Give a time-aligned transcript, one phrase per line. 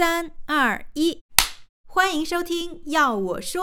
[0.00, 1.20] 三二一，
[1.86, 3.62] 欢迎收听《要我说》。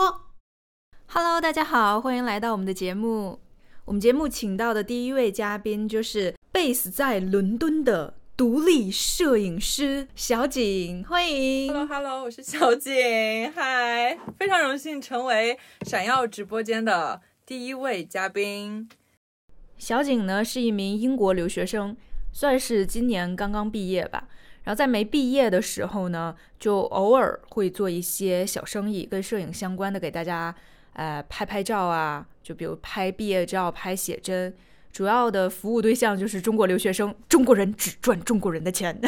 [1.08, 3.40] Hello，大家好，欢迎来到我们的节目。
[3.86, 11.72] 我们节目请到的第一位嘉宾就是 base 在伦敦的独立摄影师小景，欢迎。
[11.72, 18.88] Hello，Hello，我是小景，嗨，非常荣幸成为闪耀直播间的第一位嘉宾。
[19.76, 21.96] 小景呢是一名英国留学生，
[22.30, 24.28] 算是今年刚刚毕业吧。
[24.68, 30.54] 然后在没毕业的时候呢，就偶尔会做一些小生意，跟摄影相关的，给大家
[30.92, 34.54] 呃拍拍照啊，就比如拍毕业照、拍写真。
[34.92, 39.00] 主要的服务对象就是中国留学生，中国人只赚中国人的钱。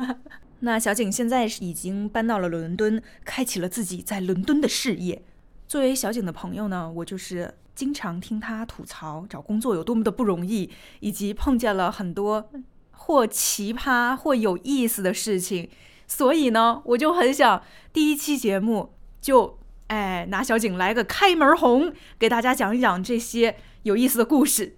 [0.60, 5.22] 那小景现在已经搬到了伦敦，开启了自己在伦敦的事业。
[5.66, 12.50] 作为小景的朋友呢，我就是经常听他吐槽找工作有多么的不容易，以及碰见了很多
[12.98, 15.70] 或奇葩或有意思的事情，
[16.06, 17.62] 所以呢，我就很想
[17.92, 24.77] 第一期节目就哎拿小景来个开门红，给大家讲一讲这些有意思的故事。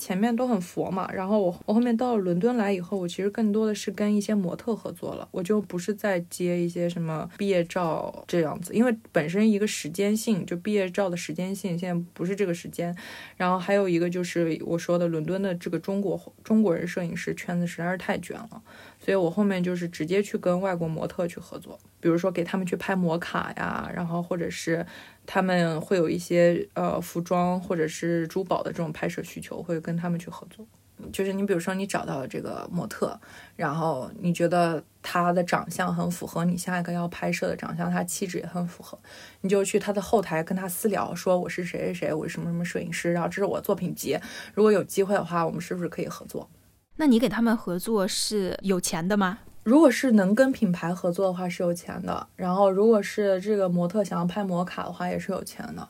[0.00, 12.96] 前面都很佛嘛，然后我我后面到了伦敦来以后，我其实更多的是跟一些模特合作了，我就不是在接一些什么毕业照这样子，因为本身一个时间性，就毕业照的时间性现在不是这个时间，
[13.36, 18.62] 然后还有一个就是我说的伦敦的这个中国中国人摄影师圈子实在是太卷了，
[19.00, 24.86] 所以我后面就是直接去跟外国模特去合作，比如说给他们去拍模卡呀，然后或者是。
[25.26, 30.66] 他们会有一些呃服装或者是珠宝的这种拍摄需求，会跟他们去合作。
[31.12, 33.16] 就是你比如说你找到了这个模特，
[33.54, 38.98] 然后你觉得他的长相很符合你下一个要拍摄的长相，他气质也很符合，
[39.42, 44.18] 你就去他的后台跟他私聊，说我是谁谁谁，我是什么什么摄影师，然后这是我作品集，
[44.52, 46.50] 如果有机会的话，我们是不是可以合作？
[46.96, 49.38] 那你给他们合作是有钱的吗？
[49.62, 55.88] 如果是能跟品牌合作的话是有钱的，然后如果是这个模特想要拍摩卡的话也是有钱的。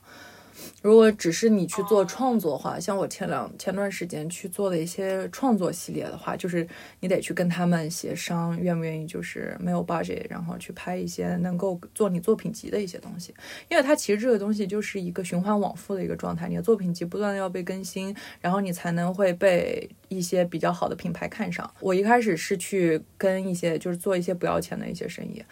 [0.82, 6.66] 如果只是你去做创作的话，像我前两前段时间去做的一些创作系列的话，就是
[7.00, 13.34] 你得去跟他们协商，愿不愿意就是没有 budget，然后去拍一些能够做你作品集的一些东西，
[13.68, 21.70] 因为它其实这个东西就是一个循环往复的一个状态，你的作品集不断的要被更新，然后你才能会被一些比较好的品牌看上。
[21.80, 25.42] 我一开始是去跟一些就是做一些不要钱的一些生意。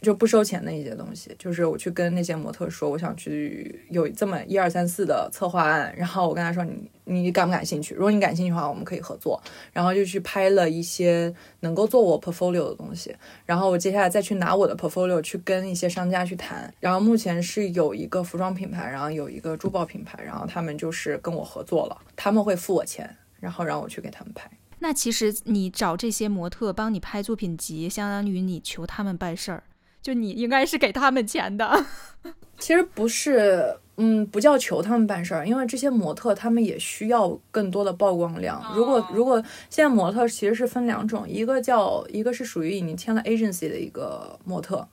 [0.00, 7.94] 就不收钱的一些东西，就是我去跟那些模特说，我想去有这么一二三四的策划案，然后我跟他说你你感不感兴趣？
[7.94, 9.42] 如果你感兴趣的话，我们可以合作。
[9.72, 16.72] 然后就去拍了一些能够做我 portfolio 的东西，然后我接下来再去拿我的 portfolio 去跟一些商家去谈。
[16.80, 24.50] 然后目前是有一个服装品牌，然后有一个珠宝品牌，然后他们就是跟我合作了，他们会付我钱，然后让我去给他们拍。
[24.78, 29.62] 那其实你找这些模特帮你拍作品集，相当于你求他们办事儿。
[30.02, 31.86] 就你应该是给他们钱的，
[32.58, 38.62] 其实不是，嗯，不叫求他们办事儿，因为这些模特他们也需要更多的曝光量。
[38.74, 44.86] 如果如果现在模特其实是分两种，一个叫一个是属于已经签了 agency 的一个模特，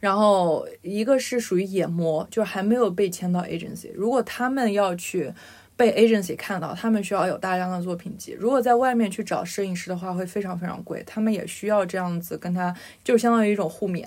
[0.00, 3.90] 然后一个是属于野模，就是还没有被签到 agency。
[3.94, 5.32] 如果他们要去
[5.76, 8.34] 被 agency 看到，他们需要有大量的作品集。
[8.38, 12.74] 如果在外面去找摄影师的话，会非常非常贵，他们也需要这样子跟他，
[13.04, 14.06] 就相当于一种互勉。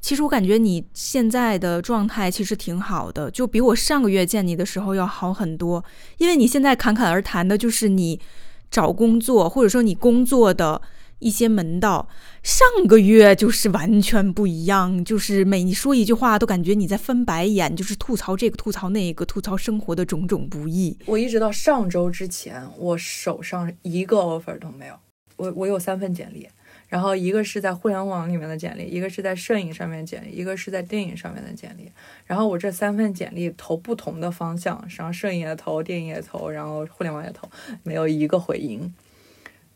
[0.00, 5.84] 其实我感觉你现在的状态其实挺好的，就比我上个月见你的时候要好很多。
[6.18, 8.20] 因为你现在侃侃而谈的就是你
[8.70, 10.80] 找工作，或者说你工作的
[11.18, 12.08] 一些门道。
[12.42, 20.96] 上个月就是完全不一样，就是每你说一句话都感觉你在翻白眼，就是吐槽这个吐槽那个，吐槽生活的种种不易。
[21.06, 24.94] 我一直到上周之前，我手上一个 offer 都没有。
[25.36, 26.48] 我我有三份简历。
[26.88, 31.92] 然后一个是在互联网里面的简历，一个是在摄影上面简历，一个是在电影上面的简历。
[32.24, 37.48] 然后我这三份简历投不同的方向，然后摄影也投，电影也投，然后互联网也投，
[37.82, 38.92] 没有一个回音。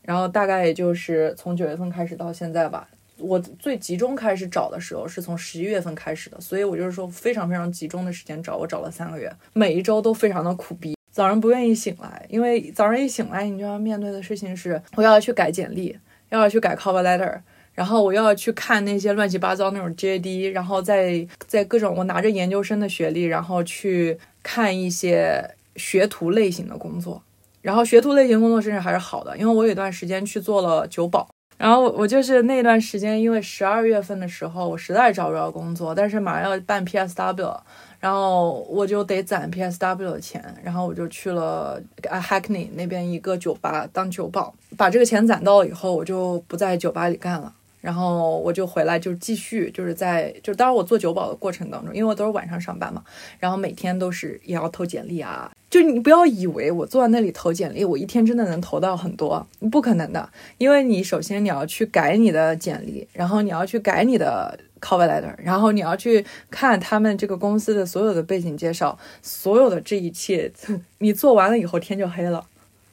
[0.00, 10.96] 然后大概也就是从九月份开始到现在吧，我最集中开始找的时候是从十一月份开始的，所以我就是说非常非常集中的时间找，我找了三个月，每一周都非常的苦逼。
[11.10, 15.94] 早上不愿意醒来，因为早上一醒来，你就要面对的事情是我要去改简历。
[16.38, 17.40] 要去改 cover letter，
[17.74, 27.22] 然后我又要去看那些乱七八糟那种 JD，然后在在各种我拿着研究生的学历，然后去看一些学徒类型的工作，
[27.60, 37.60] 然后学徒类型工作甚至还是好的，因为我有一段时间去做了酒保，然后我就是那段时间，因为十二月份的时候我实在找不着工作，但是马上要办 PSW。
[38.02, 47.54] 然后我就得攒 PSW 的钱，然后我就去了 Hackney 那边一个酒吧当酒保，把这个钱攒到了以后，我就不在酒吧里干了。
[47.82, 53.02] 然后我就回来就继续就是在就当然我做酒保的过程当中，因为我都是晚上上班嘛，
[53.38, 55.50] 然后每天都是也要投简历啊。
[55.68, 60.28] 就你不要以为我坐在那里投简历，我一天真的能投到很多，不可能的。
[60.58, 70.52] 因为你首先你要去改你的简历，然后你要去改你的 cover letter，然后你要去看他们这个公司的所有的背景介绍，所有的这一切，
[70.98, 72.44] 你做完了以后天就黑了，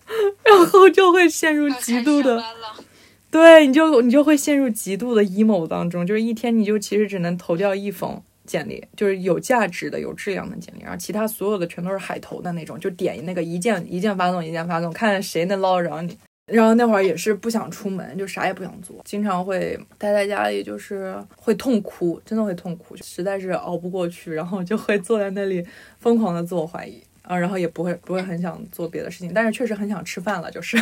[0.44, 2.41] 然后就会陷入极度的，
[3.31, 8.22] 对，你就你就会陷入极度的 emo 当中，就是一天你就其实只能投掉一封。
[8.46, 16.18] 简历就是有价值的、有质量的简历，然后其他所有的全都是海投的那种，就点那个一键一键发送，一键发送，看谁能捞着你。
[16.52, 25.64] 然后那会儿也是不想出门，就啥也不想做，经常会待在家里，就是会痛哭，真的会痛哭，实在是熬不过去，然后就会坐在那里
[26.00, 27.00] 疯狂的自我怀疑
[27.30, 30.78] 啊，然后也不会不会很想做别的事情，但是确实很想吃饭了，就是，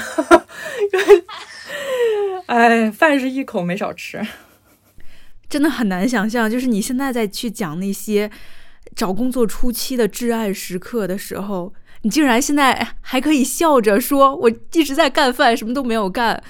[2.47, 4.25] 哎，饭是一口没少吃。
[5.49, 8.31] 真的很难想象，就是你现在在去讲那些
[8.95, 11.73] 找工作初期的至暗时刻的时候，
[12.03, 16.41] 你竟然现在还可以笑着说：“我一直在干饭，什么都没有干。”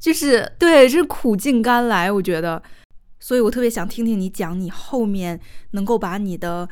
[0.00, 2.60] 就是对，这是苦尽甘来，我觉得。
[3.20, 5.40] 所以我特别想听听你讲，你后面
[5.70, 6.68] 能够把你的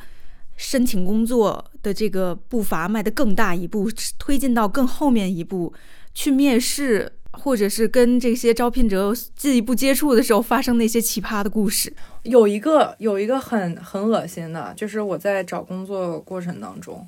[0.55, 5.73] 申请工作的这个步伐迈得更大一步，推进到更后面一步
[6.13, 7.13] 去面试。
[7.37, 11.93] 或者是跟这些招聘者进一步接触的时候发生那些奇葩的故事，
[12.23, 17.05] 有一个有一个很很恶心的，就是我在找工作过程当中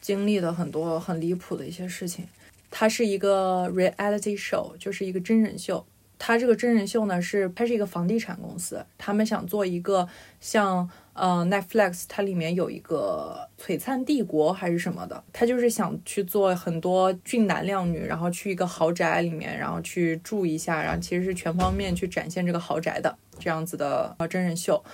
[0.00, 2.24] 经历的很多很离谱的一些事情。
[2.70, 5.84] 它是一个 reality show，就是一个真人秀。
[6.16, 10.08] 它这个真人秀呢是它是一个房地产公司，他们想做一个
[10.40, 10.88] 像。
[11.16, 24.84] 呃，Netflix 它里面有一个璀璨帝国还是什么的，他就是想去做很多俊男靓女，然后去一个豪宅里面，然后去住一下，然后其实是全方面去展现这个豪宅的这样子的呃真人秀。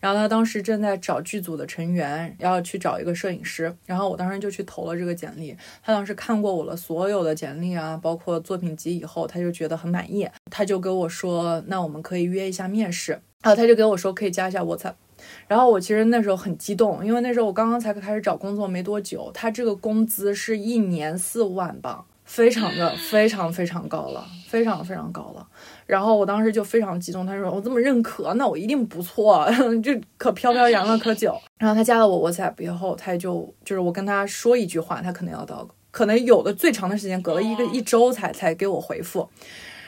[0.00, 5.56] 然后他当时正在找剧组的成员，要去找一个摄影师，然后我当时就去投了这个简历。
[5.82, 13.12] 他当时看过我的所有的简历啊，包括作品集以后，他就觉得很满意，他就跟我说，那我们可以约一下面试。
[13.42, 14.94] 然后他就跟我说可以加一下 WhatsApp。
[15.46, 25.46] 然后我其实那时候很激动，因为那时候我刚刚才开始找工作没多久，他这个工资是一年四万吧，非常的非常非常高了，非常非常高了。
[25.86, 29.48] 然后我当时就非常激动，他说我这么认可，那我一定不错，
[29.82, 31.34] 就可飘飘扬了可久。
[31.56, 39.26] 然后他加了我 WhatsApp 以后，他就就是我跟他说一句话，他可能要到，可能有的最长的时间隔了一个一周才才给我回复，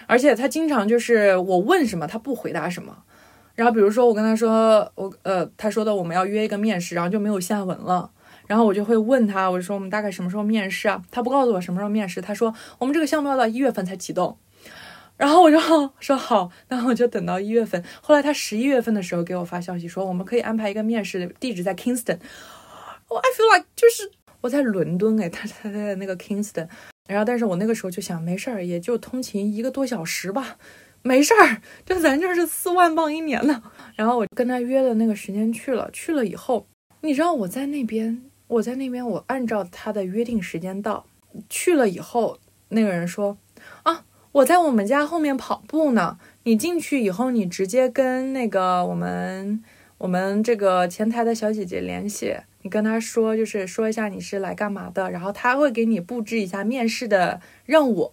[0.07, 2.97] 而且他经常就是我问什么他不回答什么。
[3.61, 8.11] 然后比如说我跟他说我呃他说的我们要约一个面试，然后就没有下文了。
[8.47, 11.03] 然后我就会问他，我说我们大概什么时候面试啊？
[11.11, 14.39] 他不告诉我什么时候面试，他说我们这个项目要到一月份才启动。
[15.19, 15.59] 然后我就
[16.01, 17.85] 说好，那我就等到一月份。
[18.01, 22.19] 后来他十一月份的时候给我发消息说我们可以安排一个面试，地址在 Kingston。
[23.11, 24.11] 我 I feel like 就是
[24.41, 26.67] 我在伦敦哎，他他在那个 Kingston。
[27.07, 30.57] 然后但是我那个时候就想没事儿，也就通勤一个多小时吧。
[31.03, 33.63] 没事儿，就咱这是四万镑一年呢。
[33.97, 36.67] 然后我跟他约的那个时间去了，去了以后，
[37.01, 41.07] 你知道我在那边，我在那边，我按照他的约定时间到，
[41.49, 42.39] 去了以后，
[42.69, 43.39] 那个人说，
[43.83, 46.19] 啊，我在我们家后面跑步呢。
[46.45, 49.63] 你进去以后，你直接跟那个我们
[49.99, 58.13] 我们这个前台的小姐姐联系，你跟她说，就是说一下你是来干嘛的，然后她会给你布置一下面试的任务。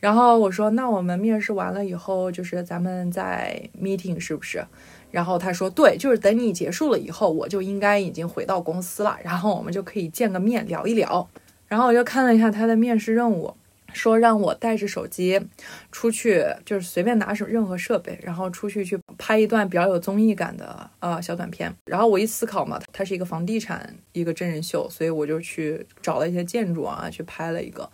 [0.00, 4.64] 然后我说，那我们面试完了以后，就是咱们在 meeting 是不是？
[5.10, 11.28] 然后他说，对，就是等你结束了以后，我就应该已经回到公司了，然后我们就可以见个面聊一聊。
[11.66, 13.54] 然后我就看了一下他的面试任务，
[13.92, 15.40] 说让我带着手机
[15.90, 21.74] 出去，就是随便拿什任何设备，然后出去去拍一段比较有综艺感的呃小短片。
[21.86, 27.88] 然后我一思考嘛，它是一个房地产一个真人秀，所以我就去找了一些建筑啊，去拍了一个。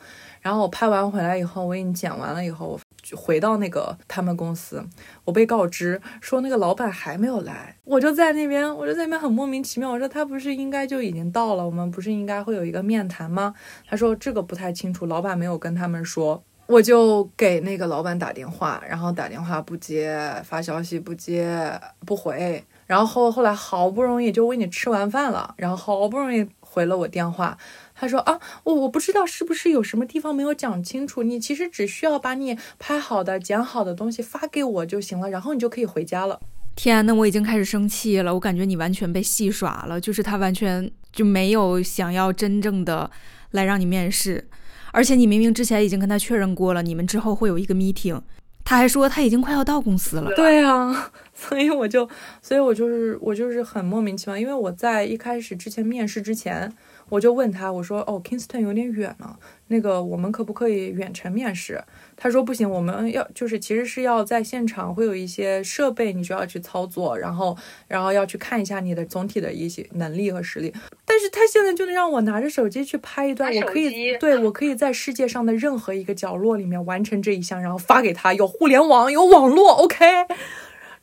[0.45, 4.85] 然后我拍完回来以后，我已经剪完了以后，我回到那个他们公司，
[5.25, 9.91] 我被告知说那个老板还没有来，我就在那边，我就在那边很莫名其妙。
[9.91, 13.55] 我说他不是应该就已经到了，我们不是应该会有一个面谈吗？
[13.89, 16.45] 他说这个不太清楚，老板没有跟他们说。
[16.67, 27.57] 我就给那个老板打电话，然后打电话不接，发消息不接不回，然后后后来好不容易就为你吃完饭了，然后好不容易回了我电话。
[27.95, 31.23] 他说啊，我我不知道是不是有什么地方没有讲清楚。
[31.23, 36.41] 你其实只需要把你拍好的、剪好的东西发给我就行了，然后你就可以回家了。
[36.77, 38.35] 天，那我已经开始生气了。
[38.35, 43.09] 我感觉你完全被戏耍了，就是他完全就没有想要真正的
[43.53, 44.49] 来让你面试，
[44.91, 48.21] 而且你明明之前已经跟他确认过了，你们之后会有一个 meeting，
[48.65, 50.35] 他还说他已经快要到公司了。
[50.35, 52.09] 对啊， 所以我就，
[52.41, 56.73] 所以我就是我就是很莫名其妙，因为我在一开始之前面试之前，
[57.09, 59.37] 我就问他，我说哦，Kingston 有点远了，
[59.67, 61.83] 那个我们可不可以远程面试？
[62.17, 67.57] 他说不行，我们要就是其实是要在现场会有一些设备，你需要去操作，然后
[67.89, 70.73] 然后要去看一下你的总体的一些能力和实力。
[71.05, 80.05] 但是他现在就能让我拿着手机去拍一段，我可以对我可以在世界上的任何一个角落里面完成这一项，然后发给他，有互联网，有网络，OK。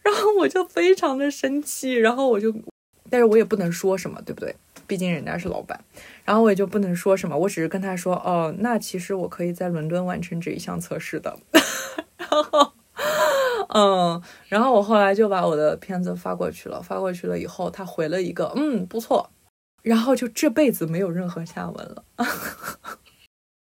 [0.02, 2.54] 然后我就非常的生气，然后我就，
[3.10, 4.56] 但是我也不能说什么，对不对？
[4.88, 5.80] 毕竟人家是老板。
[6.26, 11.38] 然后我也就不能说什么，我只是跟他说，哦，那其实我可以在伦敦完成这一项测试的。
[12.18, 12.74] 然后，
[13.70, 19.30] 嗯，然后我后来就把我的片子发过去了，发过去了以后，他回了一个，嗯，不错。
[19.82, 22.04] 然后就这辈子没有任何下文了。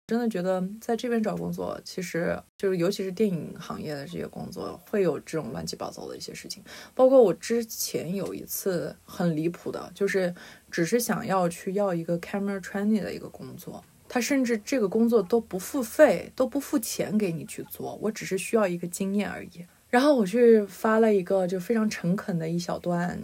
[0.08, 6.64] 真的觉得在这边找工作，其实就是尤其是电影行业的这些工作，会有这种乱七八糟的一些事情。
[6.94, 10.34] 包括我之前有一次很离谱的，就是
[10.70, 19.66] 只是想要去要一个 camera training 的一个工作，他甚至这个工作都不付费，都不付钱给你去做，我只是需要一个经验而已。
[19.90, 23.20] 然后我去发了一个就非常诚恳的一小段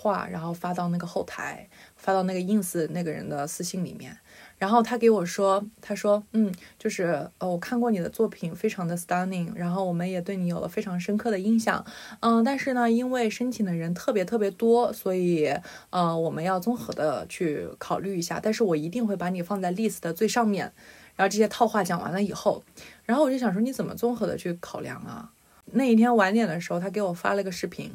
[0.00, 4.16] 话，然后发到那个后台，发到那个 ins 那个人的私信里面。
[4.56, 11.84] 然后他给我说，他说，嗯，就是呃，我看过你的作品，非常的 stunning，然后我们也对你有了非常深刻的印象，
[12.20, 15.54] 嗯，但是呢，因为申请的人特别特别多，所以
[15.90, 20.72] 呃，我们要综合的去考虑一下，但是我一定会把你放在 list 的最上面。
[21.16, 22.62] 然后这些套话讲完了以后，
[23.04, 25.30] 然后我就想说，你怎么综合的去考量啊？
[25.72, 27.92] 那一天晚点的时候，他给我发了个视频，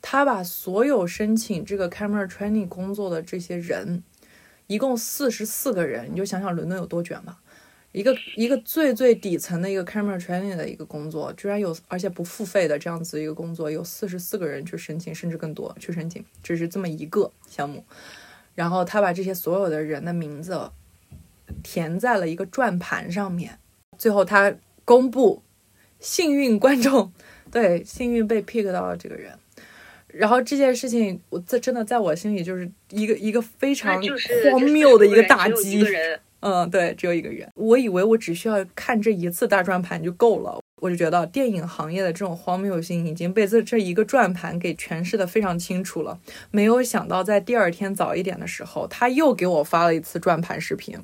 [0.00, 4.02] 他把所有申请这个 camera training 工作的这些人。
[4.66, 7.40] 一共四十四个人，你就想想伦敦有多卷吧。
[7.92, 17.82] 一个一个最最底层的一个 camera training 的一个工作，居然有而且不付费的这样子一个工作，有四十四个人去申请，甚至更多去申请，只是这么一个项目。
[18.54, 20.70] 然后他把这些所有的人的名字
[21.62, 23.58] 填在了一个转盘上面，
[23.96, 25.42] 最后他公布
[25.98, 27.10] 幸运观众，
[27.50, 29.38] 对，幸运被 pick 到了这个人。
[30.18, 34.02] 然后这件事情，我在真的在我心里就是一个一个非常
[34.50, 35.86] 荒谬的一个打击。
[36.40, 37.48] 嗯，对，只有一个人。
[37.54, 46.18] 我以为我只需要看这一次大转盘就够了，我就觉得电影行业的这种荒谬性已经被这这一个转盘给诠释的非常清楚了。
[46.50, 50.96] 没有想到在第二天早一点的时候，他又给我发了一次转盘视频。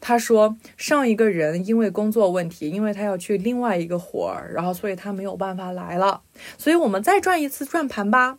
[0.00, 6.22] 他说上一个人因为工作问题，因为他要去另外一个活儿，然后所以他没有办法来了。
[6.58, 8.38] 所以我们再转一次转盘吧。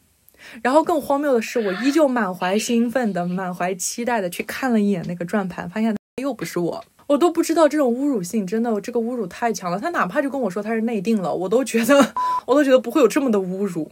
[0.62, 6.86] 然后更荒谬的是，我依旧满怀兴奋的、满怀期待的去看了一眼那个转盘，发现又不是我。
[7.08, 9.80] 我都不知道这种侮辱性真的，这个侮辱太强了。
[9.80, 12.14] 他哪怕就跟我说他是内定了，我都觉得，
[12.46, 13.92] 我都觉得不会有这么的侮辱。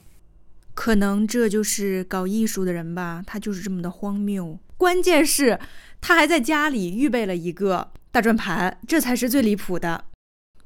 [0.75, 4.59] 可能这就是搞艺术的人吧，他就是这么的荒谬。
[4.77, 5.59] 关键是。
[6.07, 10.05] 他还在家里预备了一个大转盘，这才是最离谱的。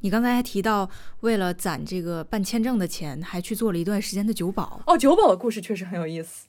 [0.01, 0.89] 你刚才还提到，
[1.21, 4.81] 为了攒这个办签证的钱，还去做了一段时间的酒保。
[4.85, 6.45] 哦，酒保的故事确实很有意思。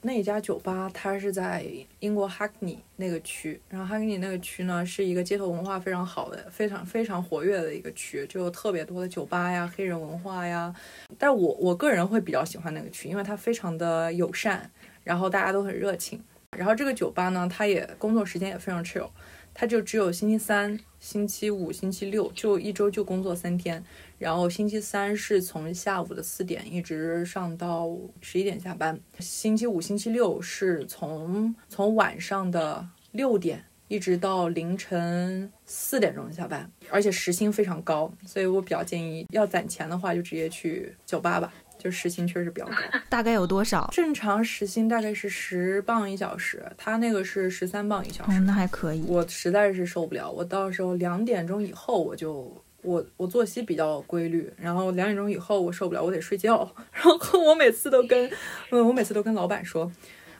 [0.00, 1.64] 那家酒吧它是在
[2.00, 10.74] 英国哈克尼那个区，然后哈克尼那个区呢是一个街头文化非常好的、非常非常活跃的一个区，就特别多的酒吧呀、黑人文化呀。
[11.16, 14.68] 但我我个人会比较喜欢那个区，因为它非常的友善，
[15.04, 16.20] 然后大家都很热情。
[16.56, 19.08] 然后这个酒吧呢，它也工作时间也非常 chill，
[19.52, 23.84] 它就只有星期三、星期五、星期六，就一周就工作三天。
[24.18, 41.52] 然后星期三是从下午的四点一直上到十一点下班，星期五、星期六是从从晚上的六点一直到凌晨四点钟下班，而且时薪非常高，所以我比较建议要攒钱的话，就直接去酒吧吧。
[41.78, 42.74] 就时薪确实比较高，
[43.08, 43.88] 大概有多少？
[43.92, 49.04] 正常时薪大概是十磅一小时，他那个是十三磅一小时，那还可以。
[49.06, 52.50] 我实在是受不了，我到时候两点钟以后我就
[52.82, 56.70] 我我作息比较规律，然后两点钟以后我受不了，我得睡觉。
[56.92, 58.30] 然后我每次都跟
[58.70, 59.90] 嗯，我每次都跟老板说，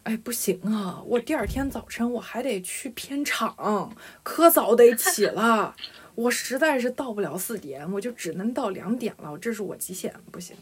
[0.04, 5.74] 哎，不行啊，我第二天早晨我还得去片场，可早得起了，
[6.14, 10.56] 我实在是到不了四点，我就只能到两点了，这是我极限，不行。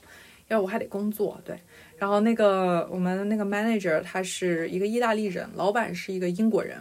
[0.53, 1.57] 要我还得工作，对。
[1.97, 6.77] 然后那个我们那个 manager 他是一个意大利人，老板是一个英国人，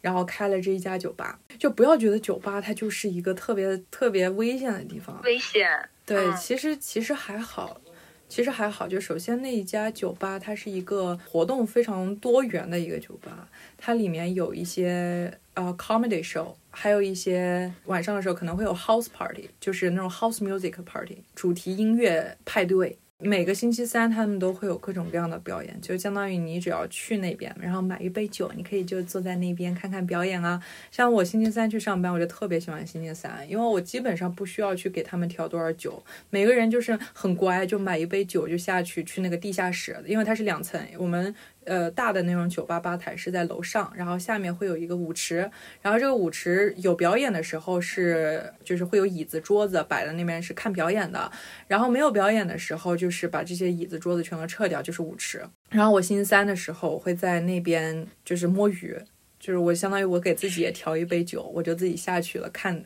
[0.00, 1.38] 然后开了这一家酒吧。
[1.58, 5.68] 就不要觉得酒吧它就是一个特别特别危险的地方，危险。
[6.04, 7.80] 对，其实其实还好，
[8.28, 8.88] 其实还好。
[8.88, 16.54] 就首先那一家酒吧它是一个活动非常多元的一个酒吧，它里面有一些呃 comedy show。
[16.70, 22.98] 还有一些晚上的时候可能会有 house party，就是那种 house music party，主题音乐派对。
[23.18, 30.62] 每个星期三他们都会有各种各样的表演，就相当于你只要去那边，然后买一杯酒，你可以就坐在那边看看表演啊。
[30.90, 41.34] 像我星期三去上班，我就特别喜欢星期三，因为我基本上不需要去给他们调多少酒，每个人就是很乖，就买一杯酒就下去去那个地下室，因为它是两层，我们。
[41.66, 45.50] 呃，大的那种酒吧吧台是在楼上，然后下面会有一个舞池，
[45.82, 51.30] 然后这个舞池有表演的时候是就是会有椅子桌子摆在那边是看表演的，
[51.66, 55.44] 然后没有表演的时候就是把这些椅子桌子全都撤掉，就是舞池。
[55.70, 58.96] 然后我星期三的时候会在那边就是摸鱼，
[59.40, 62.84] 就是我相当于我给自己也调一杯酒，我就自己下去了看，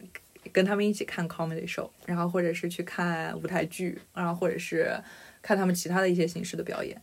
[0.50, 4.99] 跟他们一起看 comedy show，然后或者是去看舞台剧，然后或者是
[5.42, 6.99] 看他们其他的一些形式的表演。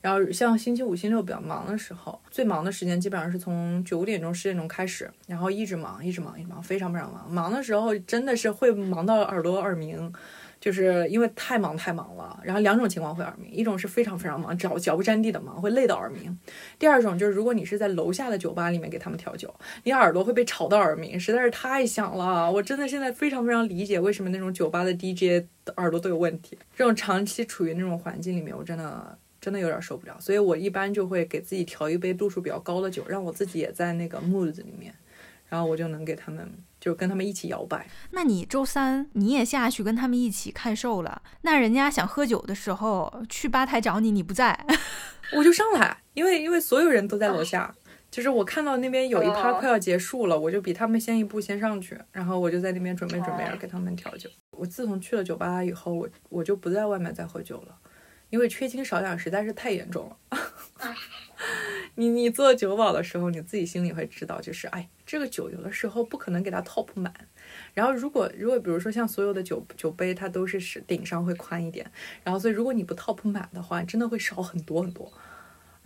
[0.00, 7.30] 然后像星期五、星期六比较忙的时候，最忙的时间基本上是从九点钟、十点钟开始，然后一直忙，一直忙，一直忙，非常非常忙。
[7.30, 10.12] 忙的时候真的是会忙到耳朵耳鸣，
[10.60, 12.38] 就是因为太忙太忙了。
[12.44, 16.30] 然后两种情况会耳鸣，一种是非常非常忙，脚脚不沾地的忙，会累到耳鸣；
[16.78, 19.52] 第二种就是如果你是在楼下的酒吧里面给他们调酒，
[19.84, 22.50] 你耳朵会被吵到耳鸣，实在是太响了。
[22.50, 26.56] 我真的现在非常非常理解为什么那种酒吧的 DJ 的耳朵都有问题。
[26.76, 29.18] 这种长期处于那种环境里面，我真的。
[29.46, 34.92] 真的有点受不了，所以我一般就会给自己调一杯度数比较高的酒，让我自己也在那个 mood 里面，
[35.48, 37.86] 然后我就能给他们，就跟他们一起摇摆。
[38.10, 41.22] 那你周三你也下去跟他们一起看售了？
[41.42, 44.66] 那人家想喝酒的时候去吧台找你，你不在，
[45.36, 47.72] 我就上来，因为因为所有人都在楼下，
[48.10, 54.28] 就是我看到那边有一趴快要结束了，我就比他们先一步先上去，然后我就在那边准备准备给他们调酒。
[54.50, 57.78] 我自从去了酒吧以后，我我就不在外面再喝酒了。
[58.30, 60.16] 因为缺斤少两实在是太严重了。
[61.98, 67.12] 你你做酒保的时候，你自己心里会知道，就是哎，这个酒有的时候不可能给它 top 满。
[67.72, 71.90] 然后如果如果比如说像所有的酒酒杯，它都是是顶上会宽一点，
[72.22, 75.10] 然后所以如果你不 top 满的话，真的会少很多很多。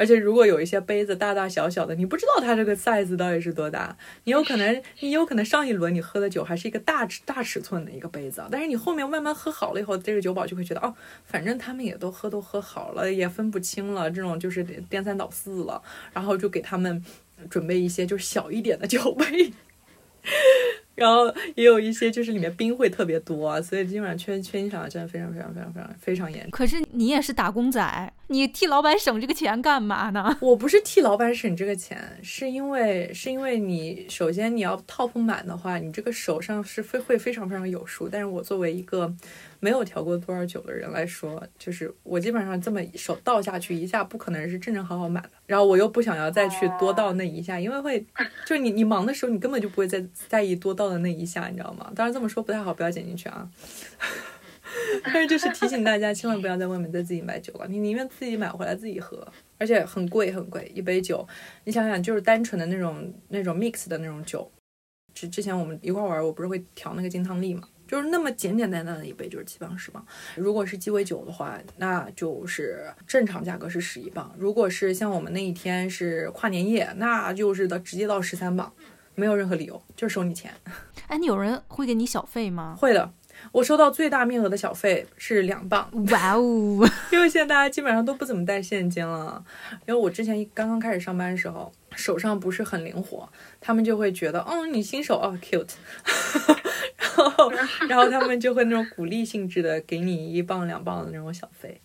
[0.00, 10.94] 而且如果有一些杯子大大小小的，你不知道它这个 size 到底是多大，你有可能你有可能上一轮你喝的酒还是一个大尺大尺寸的一个杯子，但是你后面慢慢喝好了以后，这个酒保就会觉得哦，
[11.26, 15.82] 反正他们也都喝都喝好了，也分不清了，这种就是颠三倒四了，
[16.14, 17.04] 然后就给他们
[17.50, 19.52] 准备一些就是小一点的酒杯。
[20.94, 26.50] 然后也有一些就是里面冰会特别多，所以基本上缺缺斤少两真的非常非常非常非常非常严重。
[26.50, 30.34] 可是你也是打工仔，你替老板省这个钱干嘛呢？
[30.40, 38.08] 我不是替老板省这个钱，是因为是因为你首先你要 top 满的话，你这个手上是非会非常非常有数。
[38.08, 39.12] 但是我作为一个
[39.58, 45.30] 没有调过多少酒的人来说，就是我基本上这么手倒下去一下，不可能是正正好好满的。
[45.46, 48.06] 然后我又不想要再去多倒那一下，因为会
[48.46, 51.90] 就你你忙的时候，你根本就不会再在意多倒的那一下，你知道吗？
[51.96, 53.48] 当然这么说不太好，不要剪进去啊。
[55.04, 59.26] 但是就是提醒大家，千万不要在外面再自己买酒了，你宁愿自己买回来自己喝，
[59.58, 61.26] 而且很贵很贵，一杯酒，
[61.64, 64.50] 你想想就是单纯的那种那种 mix 的那种酒，
[65.14, 67.68] 之之前我们一块玩，我不是会调那个金汤力嘛。
[67.86, 70.06] 就是那么简简单单的一杯，就是七磅十磅。
[70.36, 74.32] 如果是鸡尾酒的话，那就是正常价格是十一磅。
[74.38, 78.72] 如果是像我们那一天是跨年夜，那就是到直接到十三磅，
[79.16, 80.52] 没有任何理由，就是收你钱。
[81.08, 82.76] 哎，你有人会给你小费吗？
[82.78, 83.12] 会的，
[83.52, 85.88] 我收到最大面额的小费是两磅。
[86.10, 86.88] 哇哦！
[87.12, 89.42] 因为现在大家基本上都不怎么带现金了，
[89.86, 91.72] 因为我之前刚刚开始上班的时候。
[91.96, 93.28] 手上不是很灵活，
[93.60, 95.72] 他们就会觉得，哦，你新手哦，cute，
[97.16, 97.50] 然后，
[97.88, 101.80] 然后他们就会那种鼓励性质的给你一磅两磅的那种小费，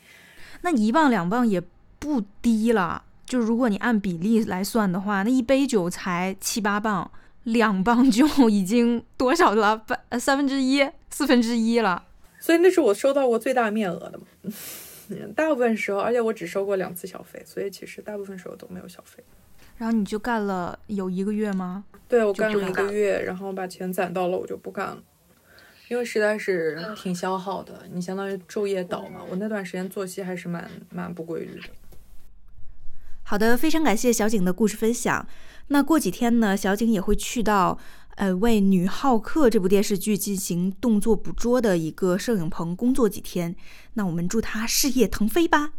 [0.61, 1.59] 那一磅两磅也
[1.97, 7.09] 不低了，就如果你按比例来算的话，那一杯酒才七八磅，
[7.45, 9.75] 两磅就 已经多少了？
[9.77, 12.05] 半三分之一、四分之一了。
[12.39, 14.25] 所以那是我收到过最大面额的嘛，
[15.35, 19.23] 大部分时候，而且我只收过两次小费，所以其实大部分时候都没有小费。
[19.77, 21.83] 然后你就干了有一个月吗？
[22.07, 24.97] 对，我干了一个月，然后把钱攒到了，我就不干了，
[25.89, 27.83] 因为实在是挺消耗的。
[27.91, 31.67] 你相当于昼夜倒嘛，我那段时间作息还是蛮蛮不规律的。
[33.23, 35.27] 好的，非常感谢小景的故事分享。
[35.67, 37.77] 那过几天呢，小景也会去到
[38.15, 43.55] 呃为《女浩克》这部电视剧进行动作捕捉的一个摄影棚工作几天。
[43.93, 45.73] 那我们祝他事业腾飞吧。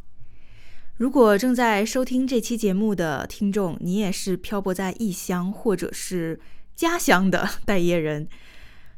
[0.97, 6.41] 如果正在收听这期节目的听众，你也是漂泊在异乡或者是
[6.75, 8.29] 家乡的待业人，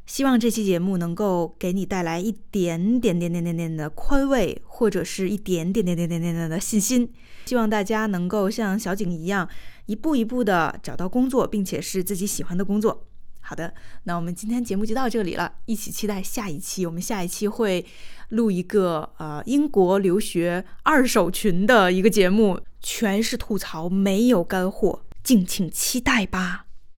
[0.09, 7.13] 希望这期节目能够给你带来一点点点点点点的宽慰，或者是一点点点点点点点的信心。
[7.45, 9.47] 希望大家能够像小景一样，
[9.85, 13.05] 一步一步的找到工作，并且是自己喜欢的工作。
[13.39, 13.71] 好的，
[14.05, 16.87] 那我们今天节目就到这里了，一起期待下一期。
[16.87, 17.85] 我们下一期会
[18.29, 26.65] 录一个呃英国留学二手群的一个节目，全是吐槽，没有干货，敬请期待吧。